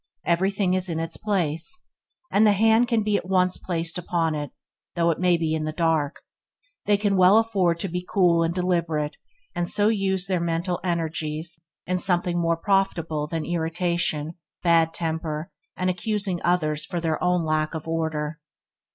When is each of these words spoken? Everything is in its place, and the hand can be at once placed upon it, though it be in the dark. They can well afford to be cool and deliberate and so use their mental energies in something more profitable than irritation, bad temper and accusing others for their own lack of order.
Everything 0.25 0.73
is 0.73 0.89
in 0.89 0.99
its 0.99 1.15
place, 1.15 1.85
and 2.31 2.47
the 2.47 2.53
hand 2.53 2.87
can 2.87 3.03
be 3.03 3.17
at 3.17 3.27
once 3.27 3.59
placed 3.59 3.99
upon 3.99 4.33
it, 4.33 4.49
though 4.95 5.11
it 5.11 5.21
be 5.21 5.53
in 5.53 5.63
the 5.63 5.71
dark. 5.71 6.23
They 6.87 6.97
can 6.97 7.17
well 7.17 7.37
afford 7.37 7.79
to 7.81 7.87
be 7.87 8.03
cool 8.09 8.41
and 8.41 8.51
deliberate 8.51 9.17
and 9.53 9.69
so 9.69 9.89
use 9.89 10.25
their 10.25 10.39
mental 10.39 10.79
energies 10.83 11.59
in 11.85 11.99
something 11.99 12.39
more 12.41 12.57
profitable 12.57 13.27
than 13.27 13.45
irritation, 13.45 14.33
bad 14.63 14.91
temper 14.91 15.51
and 15.77 15.87
accusing 15.87 16.41
others 16.41 16.83
for 16.83 16.99
their 16.99 17.23
own 17.23 17.45
lack 17.45 17.75
of 17.75 17.87
order. 17.87 18.39